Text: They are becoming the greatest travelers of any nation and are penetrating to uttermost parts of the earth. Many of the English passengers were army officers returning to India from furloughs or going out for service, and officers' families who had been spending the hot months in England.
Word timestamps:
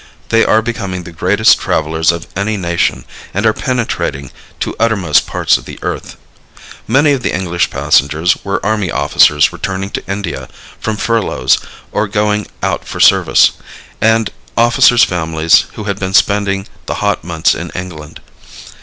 They 0.29 0.43
are 0.43 0.63
becoming 0.63 1.03
the 1.03 1.11
greatest 1.11 1.59
travelers 1.59 2.11
of 2.11 2.25
any 2.35 2.57
nation 2.57 3.05
and 3.35 3.45
are 3.45 3.53
penetrating 3.53 4.31
to 4.59 4.75
uttermost 4.79 5.27
parts 5.27 5.57
of 5.59 5.65
the 5.65 5.77
earth. 5.83 6.17
Many 6.87 7.11
of 7.11 7.21
the 7.21 7.31
English 7.35 7.69
passengers 7.69 8.35
were 8.43 8.65
army 8.65 8.89
officers 8.89 9.53
returning 9.53 9.91
to 9.91 10.07
India 10.09 10.49
from 10.79 10.97
furloughs 10.97 11.59
or 11.91 12.07
going 12.07 12.47
out 12.63 12.83
for 12.83 12.99
service, 12.99 13.51
and 14.01 14.31
officers' 14.57 15.03
families 15.03 15.65
who 15.73 15.83
had 15.83 15.99
been 15.99 16.15
spending 16.15 16.65
the 16.87 16.95
hot 16.95 17.23
months 17.23 17.53
in 17.53 17.69
England. 17.75 18.21